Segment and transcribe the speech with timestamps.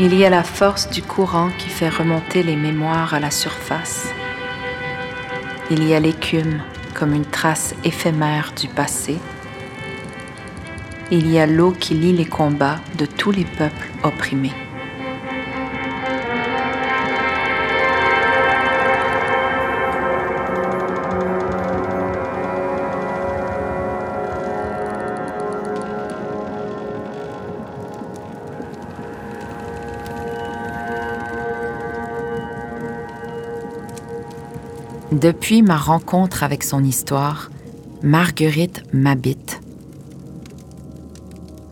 [0.00, 4.06] Il y a la force du courant qui fait remonter les mémoires à la surface.
[5.72, 6.62] Il y a l'écume
[6.94, 9.18] comme une trace éphémère du passé.
[11.10, 14.67] Il y a l'eau qui lie les combats de tous les peuples opprimés.
[35.18, 37.50] Depuis ma rencontre avec son histoire,
[38.04, 39.60] Marguerite m'habite.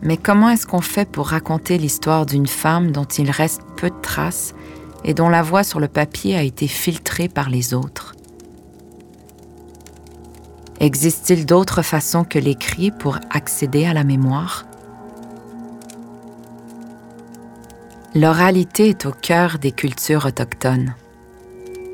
[0.01, 4.01] Mais comment est-ce qu'on fait pour raconter l'histoire d'une femme dont il reste peu de
[4.01, 4.53] traces
[5.05, 8.15] et dont la voix sur le papier a été filtrée par les autres?
[10.81, 14.65] Existe-t-il d'autres façons que l'écrit pour accéder à la mémoire?
[18.13, 20.95] L'oralité est au cœur des cultures autochtones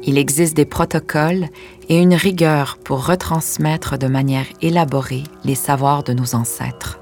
[0.05, 1.47] il existe des protocoles
[1.89, 6.99] et une rigueur pour retransmettre de manière élaborée les savoirs de nos ancêtres.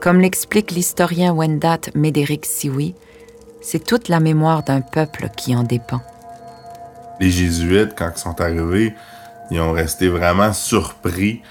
[0.00, 2.94] Comme l'explique l'historien Wendat Médéric Siwi,
[3.60, 6.00] c'est toute la mémoire d'un peuple qui en dépend.
[7.20, 8.94] Les Jésuites, quand ils sont arrivés,
[9.50, 11.42] ils ont resté vraiment surpris.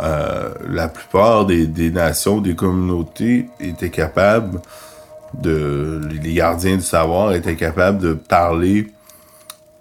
[0.00, 4.60] Euh, la plupart des, des, nations, des communautés étaient capables
[5.34, 6.00] de.
[6.22, 8.88] Les gardiens du savoir étaient capables de parler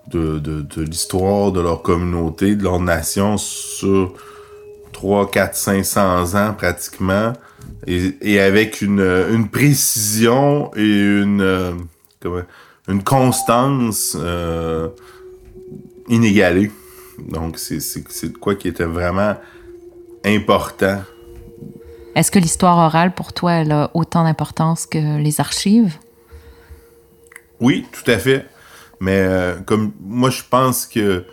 [0.09, 4.13] de, de, l'histoire de leur communauté, de leur nation sur
[4.91, 7.33] 3, 4, 500 ans pratiquement,
[7.87, 11.73] et, avec une, une, précision et une, euh,
[12.87, 14.89] une constance euh,
[16.08, 16.71] inégalée.
[17.19, 19.36] Donc, c'est quoi qui était vraiment
[20.25, 21.02] important.
[22.15, 25.97] Est-ce que l'histoire orale, pour toi, elle a autant d'importance que les archives?
[27.59, 28.45] Oui, tout à fait.
[29.03, 31.25] Mais euh, comme moi, je pense que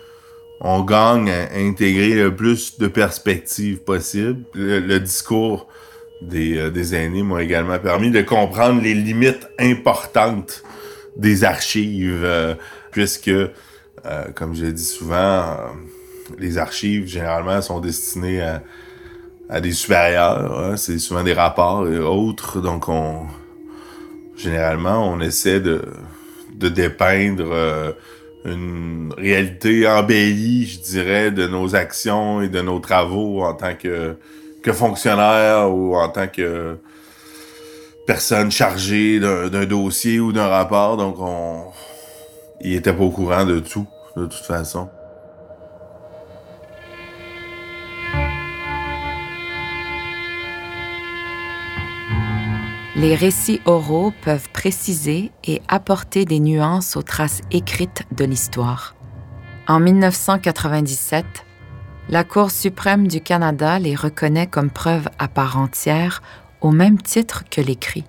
[0.59, 4.43] on gagne à intégrer le plus de perspectives possible.
[4.53, 5.69] Le, discours
[6.21, 10.63] des, euh, des aînés m'a également permis de comprendre les limites importantes
[11.15, 12.55] des archives, euh,
[12.91, 13.31] puisque,
[14.35, 15.55] comme je dis souvent,
[16.37, 18.41] les archives, généralement, sont destinées
[19.49, 20.59] à, des supérieurs.
[20.59, 20.75] Hein.
[20.75, 22.59] C'est souvent des rapports et autres.
[22.59, 23.27] Donc, on
[24.35, 25.81] généralement, on essaie de
[26.61, 27.91] de dépeindre euh,
[28.45, 34.15] une réalité embellie, je dirais, de nos actions et de nos travaux en tant que,
[34.63, 36.77] que fonctionnaire ou en tant que
[38.07, 40.97] personne chargée d'un dossier ou d'un rapport.
[40.97, 41.65] Donc, on,
[42.61, 44.89] il était pas au courant de tout, de toute façon.
[53.01, 58.95] Les récits oraux peuvent préciser et apporter des nuances aux traces écrites de l'histoire.
[59.67, 61.25] En 1997,
[62.09, 66.21] la Cour suprême du Canada les reconnaît comme preuve à part entière
[66.61, 68.03] au même titre que l'écrit.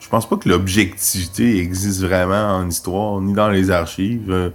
[0.00, 4.28] Je pense pas que l'objectivité existe vraiment en histoire ni dans les archives.
[4.28, 4.50] Euh,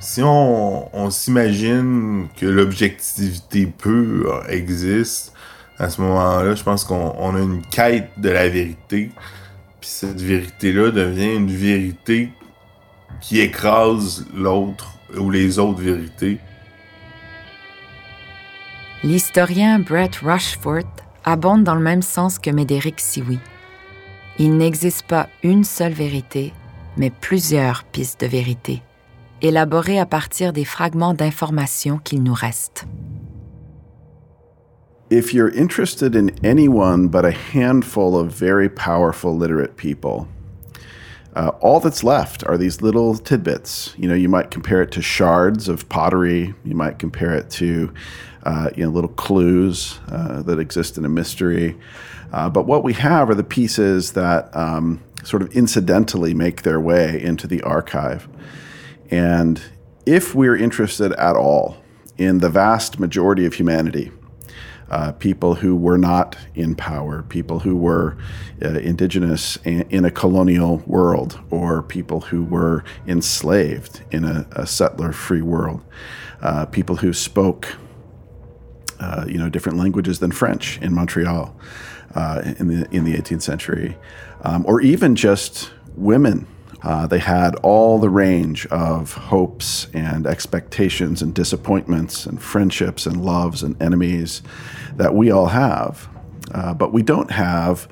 [0.00, 5.32] si on, on s'imagine que l'objectivité pure existe,
[5.82, 9.10] à ce moment-là, je pense qu'on a une quête de la vérité.
[9.80, 12.30] Puis cette vérité-là devient une vérité
[13.20, 16.38] qui écrase l'autre ou les autres vérités.
[19.02, 20.86] L'historien Brett Rushford
[21.24, 23.40] abonde dans le même sens que Médéric Siwi.
[24.38, 26.52] Il n'existe pas une seule vérité,
[26.96, 28.82] mais plusieurs pistes de vérité,
[29.40, 32.86] élaborées à partir des fragments d'informations qu'il nous reste.
[35.12, 40.26] If you're interested in anyone but a handful of very powerful literate people,
[41.36, 43.94] uh, all that's left are these little tidbits.
[43.98, 46.54] You know, you might compare it to shards of pottery.
[46.64, 47.92] You might compare it to,
[48.44, 51.78] uh, you know, little clues uh, that exist in a mystery.
[52.32, 56.80] Uh, but what we have are the pieces that um, sort of incidentally make their
[56.80, 58.26] way into the archive.
[59.10, 59.60] And
[60.06, 61.76] if we're interested at all
[62.16, 64.10] in the vast majority of humanity,
[64.92, 68.16] uh, people who were not in power, people who were
[68.62, 75.40] uh, indigenous in, a colonial world, or people who were enslaved in a, a settler-free
[75.40, 75.82] world,
[76.42, 77.74] uh, people who spoke,
[79.00, 81.56] uh, you know, different languages than French in Montreal
[82.14, 83.96] uh, in the in the 18th century,
[84.42, 86.46] um, or even just women
[86.84, 93.24] uh, they had all the range of hopes and expectations and disappointments and friendships and
[93.24, 94.42] loves and enemies
[94.96, 96.08] that we all have.
[96.52, 97.88] Uh, but we don't have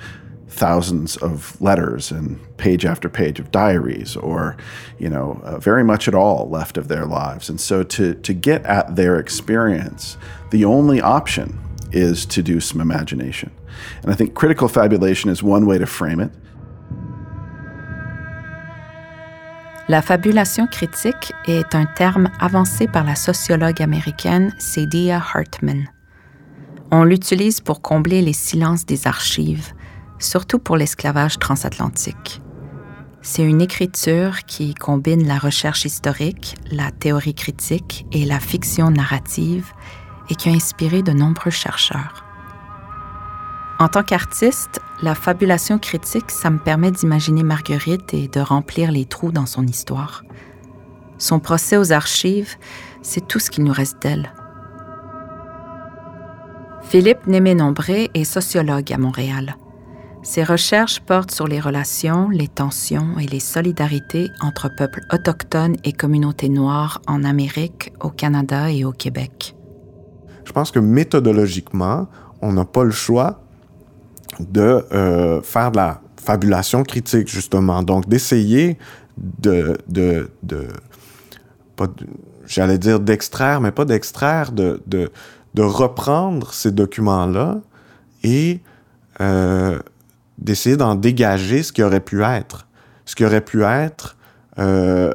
[0.48, 4.56] thousands of letters and page after page of diaries or
[4.98, 7.48] you know uh, very much at all left of their lives.
[7.48, 10.16] And so to to get at their experience
[10.50, 11.58] the only option
[11.92, 13.52] is to do some imagination.
[14.02, 16.32] And i think critical fabulation is one way to frame it
[19.90, 25.88] La fabulation critique est un terme avancé par la sociologue américaine Cedia Hartman.
[26.92, 29.72] On l'utilise pour combler les silences des archives,
[30.20, 32.40] surtout pour l'esclavage transatlantique.
[33.20, 39.72] C'est une écriture qui combine la recherche historique, la théorie critique et la fiction narrative
[40.28, 42.24] et qui a inspiré de nombreux chercheurs.
[43.80, 49.06] En tant qu'artiste, la fabulation critique, ça me permet d'imaginer Marguerite et de remplir les
[49.06, 50.24] trous dans son histoire.
[51.18, 52.56] Son procès aux archives,
[53.02, 54.32] c'est tout ce qui nous reste d'elle.
[56.82, 59.56] Philippe Némé-Nombré est sociologue à Montréal.
[60.22, 65.92] Ses recherches portent sur les relations, les tensions et les solidarités entre peuples autochtones et
[65.92, 69.56] communautés noires en Amérique, au Canada et au Québec.
[70.44, 72.08] Je pense que méthodologiquement,
[72.42, 73.44] on n'a pas le choix
[74.48, 77.82] de euh, faire de la fabulation critique, justement.
[77.82, 78.78] Donc, d'essayer
[79.16, 80.68] de, de, de,
[82.46, 85.10] j'allais dire d'extraire, mais pas d'extraire, de, de,
[85.54, 87.60] de, reprendre ces documents-là
[88.22, 88.60] et
[89.20, 89.78] euh,
[90.38, 92.66] d'essayer d'en dégager ce qui aurait pu être.
[93.04, 94.16] Ce qui aurait pu être
[94.58, 95.14] euh,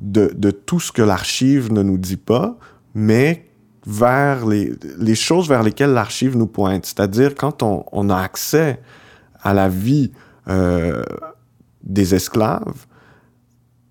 [0.00, 2.56] de, de, tout ce que l'archive ne nous dit pas,
[2.94, 3.46] mais
[3.86, 6.86] vers les, choses vers lesquelles l'archive nous pointe.
[6.86, 8.80] C'est-à-dire quand on, a accès
[9.42, 10.12] à la vie
[10.48, 11.02] euh,
[11.82, 12.86] des esclaves,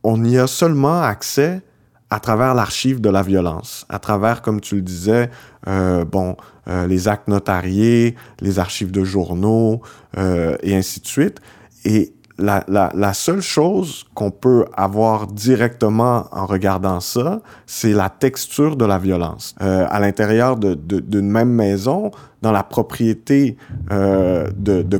[0.03, 1.61] on y a seulement accès
[2.09, 5.31] à travers l'archive de la violence, à travers, comme tu le disais,
[5.67, 6.35] euh, bon,
[6.67, 9.81] euh, les actes notariés, les archives de journaux,
[10.17, 11.39] et ainsi de suite.
[11.85, 18.85] Et la, seule chose qu'on peut avoir directement en regardant ça, c'est la texture de
[18.85, 19.55] la violence.
[19.61, 23.57] Euh, à l'intérieur d'une même maison, dans la propriété
[23.91, 24.97] euh, de, de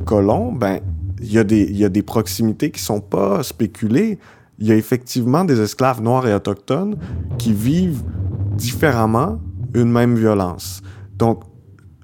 [0.58, 0.80] ben
[1.20, 4.20] il y, y a des proximités qui sont pas spéculées.
[4.60, 6.98] Il y a effectivement des esclaves noirs et autochtones
[7.38, 8.04] qui vivent
[8.56, 9.40] différemment
[9.74, 10.82] une même violence.
[11.18, 11.44] Donc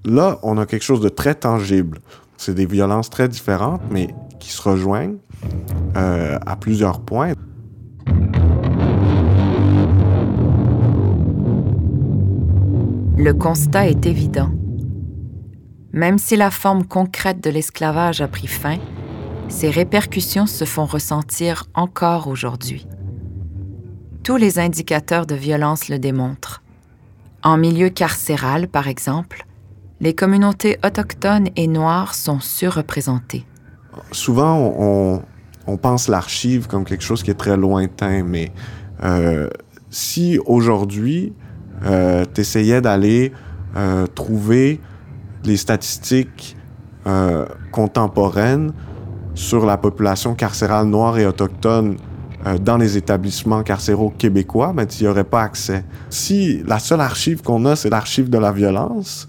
[0.05, 1.99] là, on a quelque chose de très tangible.
[2.37, 5.17] C'est des violences très différentes, mais qui se rejoignent
[5.95, 7.33] euh, à plusieurs points.
[13.17, 14.49] Le constat est évident.
[15.91, 18.77] Même si la forme concrète de l'esclavage a pris fin,
[19.49, 22.87] ses répercussions se font ressentir encore aujourd'hui.
[24.23, 26.61] Tous les indicateurs de violence le démontrent.
[27.43, 29.45] En milieu carcéral, par exemple,
[30.01, 33.45] les communautés autochtones et noires sont surreprésentées
[34.11, 35.21] souvent,
[35.67, 38.51] on, pense l'archive comme quelque chose qui est très lointain, mais
[39.03, 39.47] euh,
[39.89, 41.33] si aujourd'hui,
[41.85, 43.31] euh, tu essayais d'aller
[43.75, 44.79] euh, trouver
[45.43, 46.57] les statistiques
[47.07, 48.73] euh, contemporaines
[49.35, 51.97] sur la population carcérale noire et autochtone
[52.61, 55.83] dans les établissements carcéraux québécois, ben, tu n'y aurais pas accès.
[56.09, 59.27] Si la seule archive qu'on a, c'est l'archive de la violence,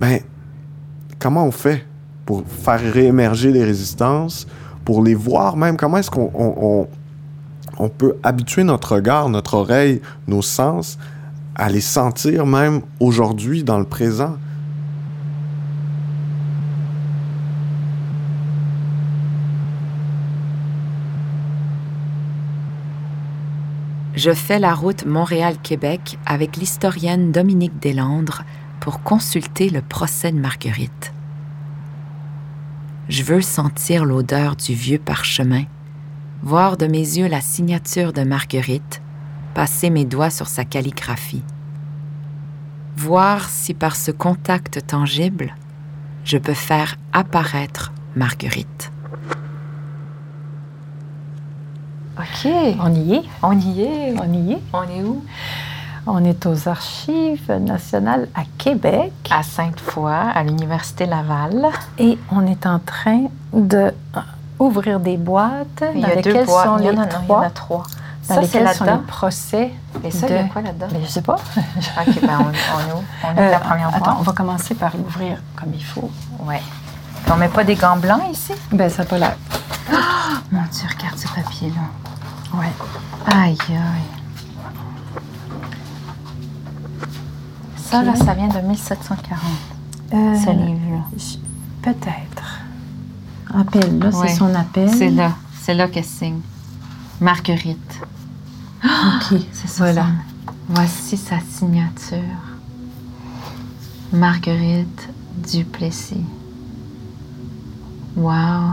[0.00, 0.18] ben,
[1.20, 1.86] comment on fait?
[2.26, 4.46] Pour faire réémerger les résistances,
[4.84, 5.76] pour les voir même.
[5.76, 6.88] Comment est-ce qu'on
[7.78, 10.98] on, peut habituer notre regard, notre oreille, nos sens
[11.54, 14.36] à les sentir même aujourd'hui, dans le présent?
[24.16, 28.44] Je fais la route Montréal-Québec avec l'historienne Dominique Deslandres
[28.78, 31.13] pour consulter le procès de Marguerite.
[33.08, 35.64] Je veux sentir l'odeur du vieux parchemin,
[36.42, 39.02] voir de mes yeux la signature de Marguerite,
[39.52, 41.42] passer mes doigts sur sa calligraphie.
[42.96, 45.54] Voir si par ce contact tangible,
[46.24, 48.90] je peux faire apparaître Marguerite.
[52.18, 52.48] OK.
[52.80, 53.22] On y est.
[53.42, 54.14] On y est.
[54.18, 54.62] On y est.
[54.72, 55.22] On est où?
[56.06, 59.12] On est aux Archives nationales à Québec.
[59.30, 61.66] À Sainte-Foy, à l'Université Laval.
[61.98, 63.92] Et on est en train de
[64.58, 66.66] ouvrir des boîtes il y a deux lesquelles boîtes.
[66.66, 67.24] sont il y en a, trois.
[67.26, 67.82] il y en a trois.
[68.28, 69.72] Dans Ça, c'est lesquels sont les procès.
[70.04, 70.32] Et ça, de...
[70.32, 70.86] il y a quoi là-dedans?
[71.02, 71.34] Je sais pas.
[71.36, 73.04] OK, ben on, on ouvre.
[73.24, 76.10] On ouvre Euh, la première attends, on va commencer par l'ouvrir comme il faut.
[76.40, 76.60] Ouais.
[77.32, 78.52] On met pas des gants blancs ici?
[78.70, 79.36] Ben, ça n'a pas l'air.
[80.52, 82.58] Mon Dieu, regarde ce papier-là.
[82.58, 82.72] Ouais.
[83.26, 84.23] Aïe, aïe.
[87.94, 89.38] Ça, là, ça vient de 1740,
[90.12, 91.04] Euh, ce livre-là.
[91.82, 92.60] Peut-être.
[93.56, 93.98] appel.
[94.00, 94.28] Là, Ouais.
[94.28, 94.90] c'est son appel.
[94.90, 95.32] C'est là.
[95.62, 96.40] C'est là qu'elle signe.
[97.20, 98.00] Marguerite.
[98.84, 99.38] OK.
[99.52, 99.84] C'est ça.
[99.84, 100.06] Voilà.
[100.06, 102.18] son- Voici sa signature.
[104.12, 105.08] Marguerite
[105.52, 106.24] Duplessis.
[108.16, 108.72] Wow.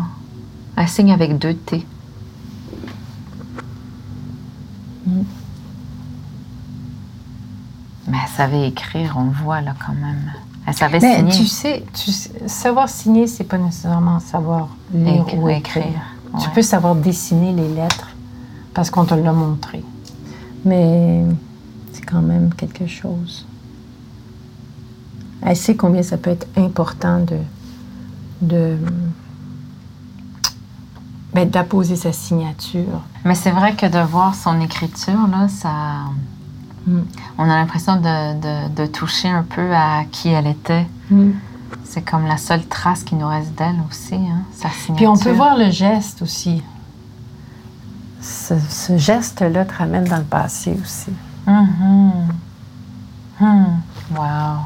[0.75, 1.85] Elle signe avec deux T.
[5.05, 5.21] Mm.
[8.07, 10.33] Mais elle savait écrire, on le voit là quand même.
[10.65, 11.31] Elle savait Mais signer.
[11.31, 16.01] tu sais, tu sais, savoir signer, c'est pas nécessairement savoir lire ou écrire, écrire.
[16.41, 18.09] Tu peux savoir dessiner les lettres
[18.73, 19.83] parce qu'on te l'a montré.
[20.65, 21.23] Mais
[21.93, 23.45] c'est quand même quelque chose.
[25.43, 27.37] Elle sait combien ça peut être important de,
[28.41, 28.77] de
[31.33, 33.01] ben, d'apposer sa signature.
[33.23, 35.69] Mais c'est vrai que de voir son écriture, là, ça.
[36.87, 37.01] Mm.
[37.37, 40.87] On a l'impression de, de- de toucher un peu à qui elle était.
[41.83, 44.95] C'est comme la seule trace qui nous reste d'elle aussi, hein, sa signature.
[44.95, 46.61] Puis on peut voir le geste aussi.
[48.21, 51.11] Ce, ce geste-là te ramène dans le passé aussi.
[51.47, 52.27] Mhm.
[53.39, 53.65] Hmm.
[54.15, 54.59] Wow.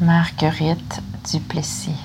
[0.00, 1.96] Marguerite Duplessis.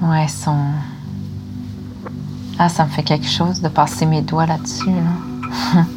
[0.00, 0.56] Ouais, son.
[2.58, 4.90] Ah, ça me fait quelque chose de passer mes doigts là-dessus.
[4.90, 5.84] Là.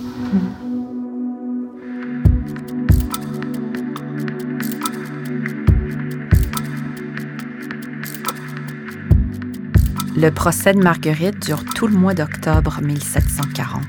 [10.17, 13.81] Le procès de Marguerite dure tout le mois d'octobre 1740.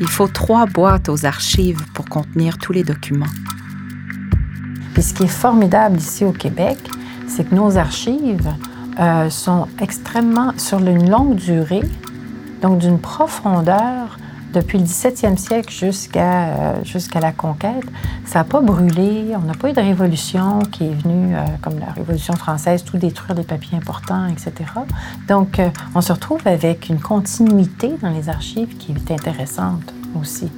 [0.00, 3.24] Il faut trois boîtes aux archives pour contenir tous les documents.
[4.92, 6.76] Puis ce qui est formidable ici au Québec,
[7.26, 8.52] c'est que nos archives
[8.98, 11.82] euh, sont extrêmement, sur une longue durée,
[12.62, 14.18] donc d'une profondeur,
[14.52, 17.84] depuis le 17e siècle jusqu'à euh, jusqu'à la conquête,
[18.24, 21.78] ça n'a pas brûlé, on n'a pas eu de révolution qui est venue, euh, comme
[21.78, 24.52] la Révolution française, tout détruire les papiers importants, etc.
[25.28, 25.60] Donc,
[25.94, 30.48] on se retrouve avec une continuité dans les archives qui est intéressante aussi.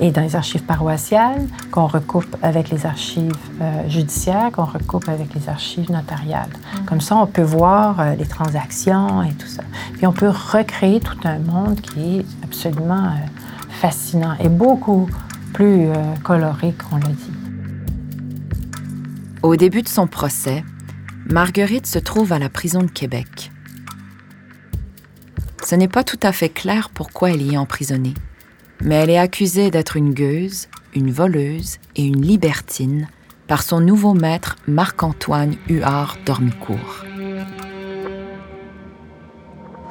[0.00, 5.34] Et dans les archives paroissiales, qu'on recoupe avec les archives euh, judiciaires, qu'on recoupe avec
[5.34, 6.50] les archives notariales.
[6.86, 9.62] Comme ça, on peut voir euh, les transactions et tout ça.
[9.94, 13.26] Puis on peut recréer tout un monde qui est absolument euh,
[13.80, 15.08] fascinant et beaucoup
[15.52, 17.32] plus euh, coloré qu'on l'a dit.
[19.42, 20.64] Au début de son procès,
[21.30, 23.50] Marguerite se trouve à la prison de Québec.
[25.64, 28.14] Ce n'est pas tout à fait clair pourquoi elle y est emprisonnée,
[28.82, 33.08] mais elle est accusée d'être une gueuse, une voleuse et une libertine
[33.46, 37.04] par son nouveau maître Marc-Antoine Huard Dormicourt.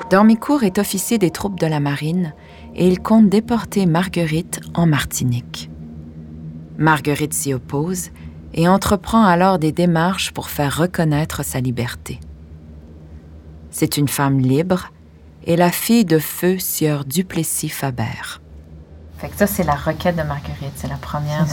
[0.09, 2.33] Dormicourt est officier des troupes de la marine
[2.75, 5.69] et il compte déporter Marguerite en Martinique.
[6.77, 8.11] Marguerite s'y oppose
[8.53, 12.19] et entreprend alors des démarches pour faire reconnaître sa liberté.
[13.71, 14.91] C'est une femme libre
[15.45, 18.44] et la fille de feu sieur Duplessis Faber.
[19.17, 20.73] Fait que ça, c'est la requête de Marguerite.
[20.75, 21.45] C'est la première.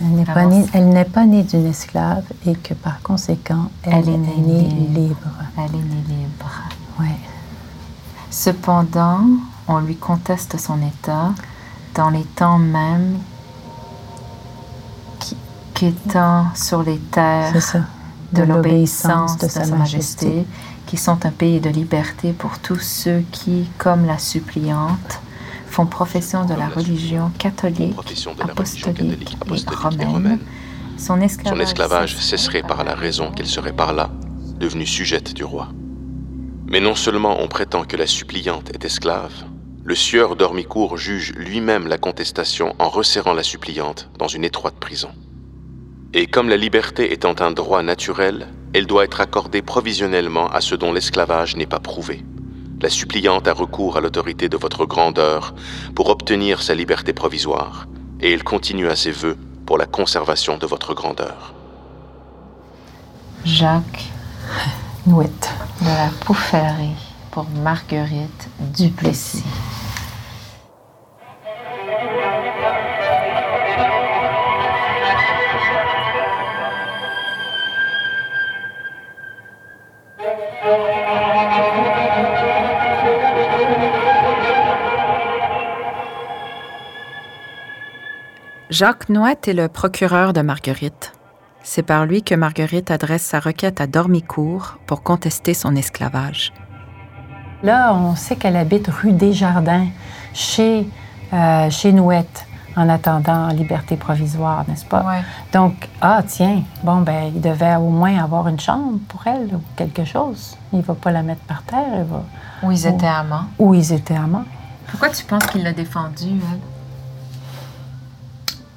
[0.00, 3.70] Elle n'est pas, née, c'est- elle n'est pas née d'une esclave et que par conséquent,
[3.82, 4.98] elle, Elle est née née libre.
[5.00, 5.30] libre.
[5.58, 6.50] Elle est née libre.
[7.00, 7.18] Ouais.
[8.30, 9.20] Cependant,
[9.68, 11.30] on lui conteste son état
[11.94, 13.18] dans les temps mêmes
[15.20, 15.36] qui-
[15.74, 17.52] qu'étant sur les terres
[18.32, 20.46] de l'obéissance de Sa Majesté,
[20.86, 25.20] qui sont un pays de liberté pour tous ceux qui, comme la suppliante,
[25.74, 27.96] font profession de la religion catholique,
[28.40, 30.06] apostolique et romaine.
[30.06, 30.38] romaine.
[30.96, 34.08] Son esclavage, Son esclavage cesserait par la raison qu'elle serait par là,
[34.60, 35.70] devenue sujette du roi.
[36.68, 39.32] Mais non seulement on prétend que la suppliante est esclave,
[39.82, 45.10] le sieur Dormicourt juge lui-même la contestation en resserrant la suppliante dans une étroite prison.
[46.12, 50.78] Et comme la liberté étant un droit naturel, elle doit être accordée provisionnellement à ceux
[50.78, 52.22] dont l'esclavage n'est pas prouvé.
[52.84, 55.54] La suppliante a recours à l'autorité de votre grandeur
[55.94, 57.86] pour obtenir sa liberté provisoire,
[58.20, 61.54] et elle continue à ses vœux pour la conservation de votre grandeur.
[63.46, 64.04] Jacques
[65.06, 65.28] Nouit.
[65.80, 67.00] de la Poufferie
[67.30, 69.44] pour Marguerite Duplessis.
[88.74, 91.12] Jacques Nouette est le procureur de Marguerite.
[91.62, 96.52] C'est par lui que Marguerite adresse sa requête à Dormicourt pour contester son esclavage.
[97.62, 99.86] Là, on sait qu'elle habite rue Desjardins,
[100.32, 100.88] chez,
[101.32, 102.46] euh, chez Nouette.
[102.76, 105.04] en attendant liberté provisoire, n'est-ce pas?
[105.04, 105.22] Ouais.
[105.52, 109.62] Donc, ah, tiens, bon, ben, il devait au moins avoir une chambre pour elle ou
[109.76, 110.58] quelque chose.
[110.72, 112.24] Il va pas la mettre par terre, il va...
[112.64, 113.44] Où ils étaient amants.
[113.60, 114.46] Où ils étaient amants.
[114.90, 116.73] Pourquoi tu penses qu'il l'a défendue, elle?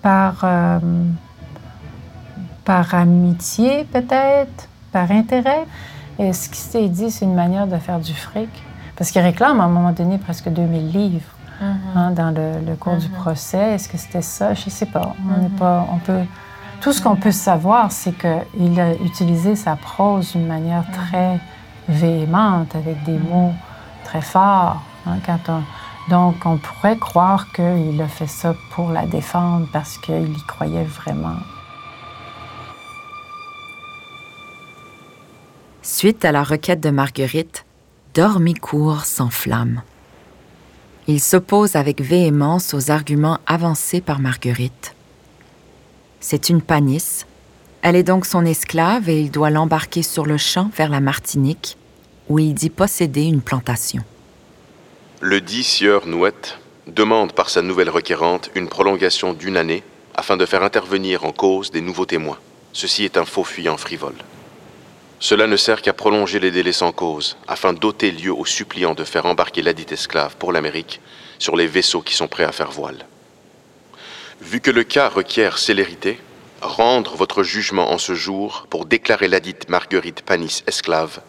[0.08, 0.80] Par, euh,
[2.64, 5.66] par amitié, peut-être, par intérêt?
[6.18, 8.48] Et ce qui s'est dit, c'est une manière de faire du fric?
[8.96, 11.30] Parce qu'il réclame à un moment donné presque 2000 livres
[11.62, 13.74] hein, dans le, le cours du procès.
[13.74, 14.54] Est-ce que c'était ça?
[14.54, 15.14] Je ne sais pas.
[15.30, 15.86] On n'est pas.
[15.92, 16.22] On peut.
[16.80, 21.38] Tout ce qu'on peut savoir, c'est qu'il a utilisé sa prose d'une manière très
[21.90, 23.52] véhémente, avec des mots
[24.06, 24.82] très forts.
[25.06, 25.64] hein, quand on-
[26.10, 30.86] Donc, on pourrait croire qu'il a fait ça pour la défendre parce qu'il y croyait
[30.86, 31.38] vraiment.
[35.82, 37.66] Suite à la requête de Marguerite,
[38.14, 39.82] Dormicourt s'enflamme.
[41.08, 44.96] Il s'oppose avec véhémence aux arguments avancés par Marguerite.
[46.20, 47.26] C'est une panisse.
[47.82, 51.78] Elle est donc son esclave et il doit l'embarquer sur le champ vers la Martinique,
[52.28, 54.04] où il dit posséder une plantation.
[55.20, 59.84] Le dit sieur Nouette demande par sa nouvelle requérante une prolongation d'une année
[60.14, 62.38] afin de faire intervenir en cause des nouveaux témoins.
[62.72, 64.14] Ceci est un faux fuyant frivole.
[65.20, 69.04] Cela ne sert qu'à prolonger les délais sans cause, afin d'ôter lieu aux suppliants de
[69.04, 71.02] faire embarquer ladite esclave pour l'Amérique
[71.40, 73.08] sur les vaisseaux qui sont prêts à faire voile.
[74.40, 76.20] Vu que le cas requiert célérité,
[76.62, 81.22] rendre votre jugement en ce jour pour déclarer ladite Marguerite Panis esclave,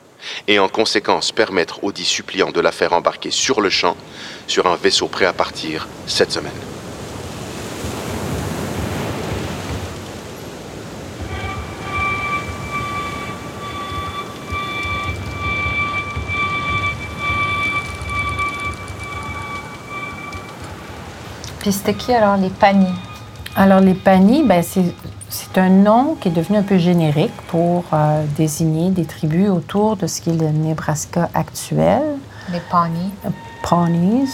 [0.47, 3.97] et en conséquence permettre aux dix suppliants de la faire embarquer sur le champ
[4.47, 6.53] sur un vaisseau prêt à partir cette semaine.
[21.61, 22.95] Puis c'était qui alors les paniers?
[23.57, 24.95] Alors, les panis, ben, c'est
[25.29, 29.97] c'est un nom qui est devenu un peu générique pour euh, désigner des tribus autour
[29.97, 32.03] de ce qui est le Nebraska actuel,
[32.53, 33.11] Les paniers.
[33.62, 34.29] Pawnees,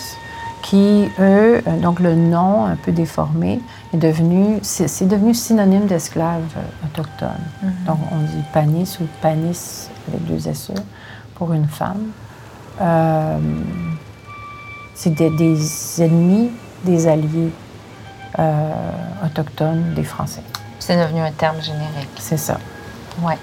[0.63, 3.61] qui, eux, euh, donc le nom un peu déformé,
[3.93, 7.29] est devenu, c'est devenu synonyme d'esclaves euh, autochtones.
[7.87, 10.73] Donc, on dit panis ou panis avec deux SE
[11.35, 12.13] pour une femme.
[12.81, 13.39] Euh,
[14.95, 16.51] c'est des, des ennemis,
[16.85, 17.51] des alliés
[18.39, 18.71] euh,
[19.25, 20.43] autochtones des Français.
[20.87, 22.11] C'est devenu un terme générique.
[22.19, 22.61] C'est ça.
[23.23, 23.39] Ouais.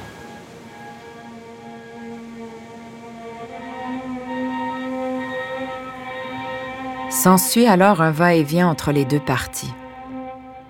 [7.10, 9.74] S'ensuit alors un va-et-vient entre les deux parties.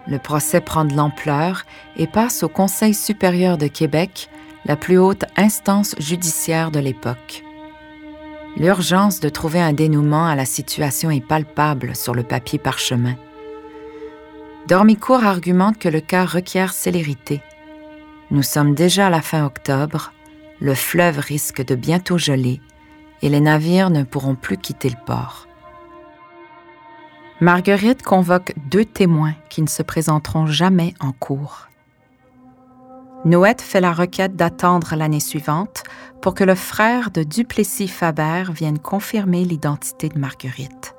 [0.08, 1.64] Le procès prend de l'ampleur
[1.98, 4.30] et passe au Conseil supérieur de Québec,
[4.64, 7.44] la plus haute instance judiciaire de l'époque.
[8.56, 13.16] L'urgence de trouver un dénouement à la situation est palpable sur le papier parchemin.
[14.68, 17.42] Dormicourt argumente que le cas requiert célérité.
[18.30, 20.14] Nous sommes déjà à la fin octobre,
[20.60, 22.62] le fleuve risque de bientôt geler
[23.22, 25.48] et les navires ne pourront plus quitter le port.
[27.40, 31.68] Marguerite convoque deux témoins qui ne se présenteront jamais en cours.
[33.26, 35.84] Noët fait la requête d'attendre l'année suivante
[36.22, 40.96] pour que le frère de Duplessis Faber vienne confirmer l'identité de Marguerite.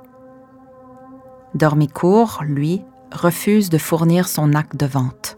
[1.55, 5.37] Dormicourt, lui, refuse de fournir son acte de vente.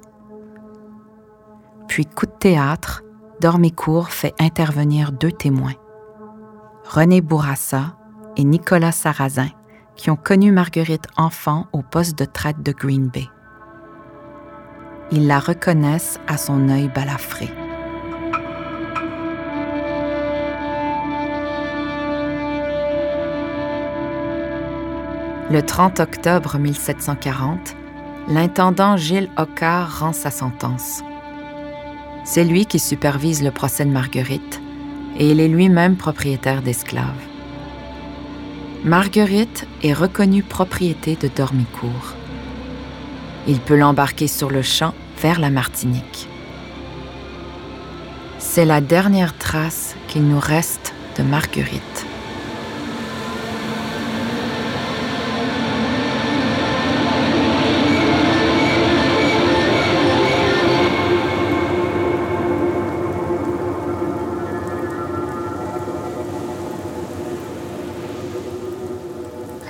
[1.88, 3.02] Puis, coup de théâtre,
[3.40, 5.74] Dormicourt fait intervenir deux témoins,
[6.84, 7.96] René Bourassa
[8.37, 9.48] et Nicolas Sarrazin,
[9.96, 13.28] qui ont connu Marguerite enfant au poste de traite de Green Bay.
[15.10, 17.48] Ils la reconnaissent à son œil balafré.
[25.50, 27.76] Le 30 octobre 1740,
[28.28, 31.02] l'intendant Gilles Hoccard rend sa sentence.
[32.24, 34.62] C'est lui qui supervise le procès de Marguerite
[35.18, 37.12] et il est lui-même propriétaire d'esclaves.
[38.85, 42.14] Marguerite est reconnue propriété de Dormicourt.
[43.46, 46.26] Il peut l'embarquer sur le champ vers la Martinique.
[48.38, 51.93] C'est la dernière trace qu'il nous reste de Marguerite.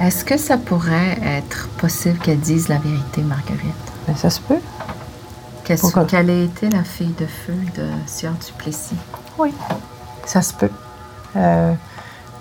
[0.04, 3.74] Est-ce que ça pourrait être possible qu'elle dise la vérité, Marguerite?
[4.06, 4.60] Mais ça se peut.
[5.64, 8.96] Qu'elle ait été la fille de feu de Sieur Duplessis.
[9.38, 9.50] Oui,
[10.26, 10.70] ça se peut.
[11.36, 11.72] Euh,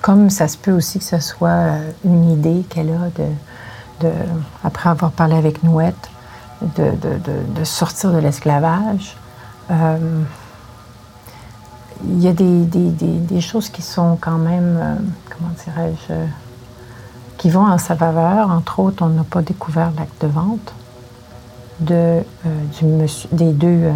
[0.02, 3.10] comme ça se peut aussi que ce soit euh, une idée qu'elle a
[4.02, 4.10] de,
[4.66, 6.10] après avoir parlé avec Nouette,
[6.62, 9.16] de, sortir de l'esclavage.
[9.72, 10.22] Euh,
[12.10, 14.96] il y a des, choses qui sont quand même, euh,
[15.30, 16.14] comment dirais-je,
[17.44, 18.50] qui vont en sa faveur.
[18.50, 20.74] Entre autres, on n'a pas découvert l'acte de vente
[21.82, 22.24] de, euh,
[22.80, 23.92] du monsieur, des deux,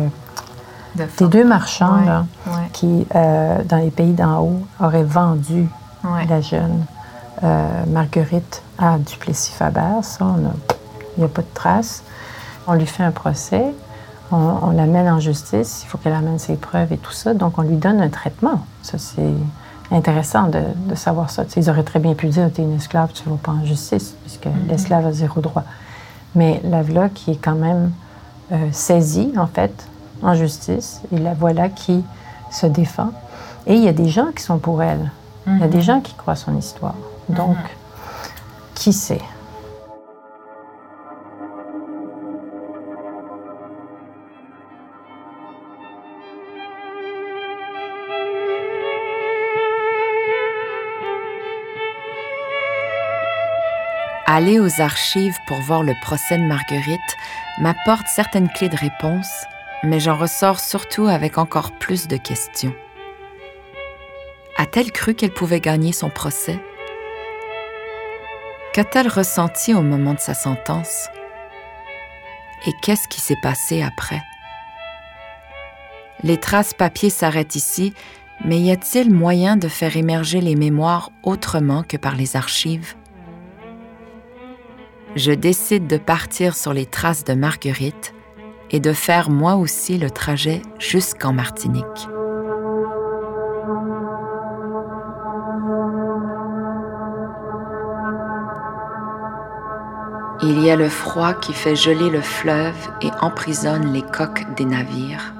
[0.95, 2.25] des deux marchands
[2.73, 5.69] qui, dans les pays d'en haut, auraient vendu
[6.27, 6.83] la jeune
[7.87, 10.01] Marguerite à Duplessis-Faber.
[10.01, 10.25] Ça,
[11.15, 12.03] il n'y a pas de traces.
[12.67, 13.63] On lui fait un procès,
[14.29, 17.61] on, l'amène en justice, il faut qu'elle amène ses preuves et tout ça, donc on
[17.61, 18.59] lui donne un traitement.
[18.81, 19.33] Ça, c'est
[19.91, 21.43] intéressant de, savoir ça.
[21.55, 23.65] ils auraient très bien pu dire, tu es une esclave, tu ne vas pas en
[23.65, 24.69] justice, puisque mm-hmm.
[24.69, 25.63] l'esclave a zéro droit.
[26.35, 27.91] Mais la voilà qui est quand même
[28.51, 29.87] euh, saisie, en fait,
[30.21, 32.03] en justice, et la voilà qui
[32.51, 33.11] se défend.
[33.65, 35.11] Et il y a des gens qui sont pour elle.
[35.47, 35.81] Il y a des mm-hmm.
[35.81, 36.95] gens qui croient son histoire.
[37.29, 38.73] Donc, mm-hmm.
[38.75, 39.21] qui sait?
[54.37, 57.17] Aller aux archives pour voir le procès de Marguerite
[57.57, 59.31] m'apporte certaines clés de réponse,
[59.81, 62.75] mais j'en ressors surtout avec encore plus de questions.
[64.55, 66.59] A-t-elle cru qu'elle pouvait gagner son procès?
[68.73, 71.09] Qu'a-t-elle ressenti au moment de sa sentence?
[72.67, 74.21] Et qu'est-ce qui s'est passé après?
[76.21, 77.91] Les traces papier s'arrêtent ici,
[78.45, 82.96] mais y a-t-il moyen de faire émerger les mémoires autrement que par les archives?
[85.17, 88.13] Je décide de partir sur les traces de Marguerite
[88.69, 92.07] et de faire moi aussi le trajet jusqu'en Martinique.
[100.43, 104.65] Il y a le froid qui fait geler le fleuve et emprisonne les coques des
[104.65, 105.33] navires.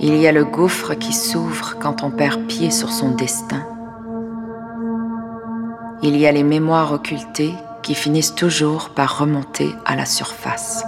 [0.00, 3.73] Il y a le gouffre qui s'ouvre quand on perd pied sur son destin.
[6.06, 10.84] Il y a les mémoires occultées qui finissent toujours par remonter à la surface.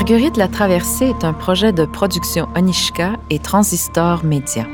[0.00, 4.64] Marguerite la Traversée est un projet de production Onishka et Transistor Média.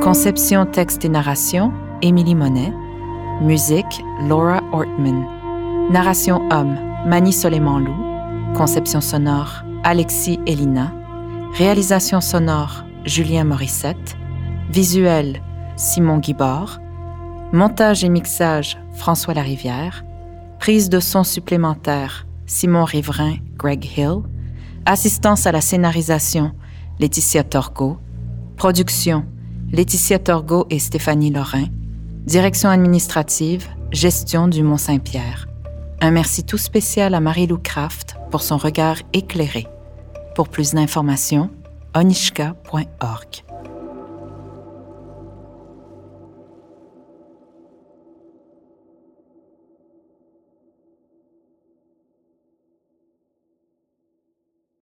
[0.00, 2.72] Conception, texte et narration, Émilie Monet.
[3.40, 5.26] Musique, Laura Ortman.
[5.90, 8.54] Narration homme, Mani Soleiman-Lou.
[8.56, 10.92] Conception sonore, Alexis Elina.
[11.54, 14.16] Réalisation sonore, Julien Morissette.
[14.70, 15.42] Visuel,
[15.74, 16.78] Simon Guibord.
[17.52, 20.04] Montage et mixage, François Larivière.
[20.60, 24.18] Prise de son supplémentaire, Simon Riverain, Greg Hill.
[24.84, 26.52] Assistance à la scénarisation,
[27.00, 27.98] Laetitia Torgo.
[28.56, 29.24] Production,
[29.72, 31.64] Laetitia Torgo et Stéphanie Lorrain.
[32.26, 35.48] Direction administrative, gestion du Mont-Saint-Pierre.
[36.02, 39.66] Un merci tout spécial à Marie-Lou Kraft pour son regard éclairé.
[40.34, 41.50] Pour plus d'informations,
[41.96, 43.44] onishka.org.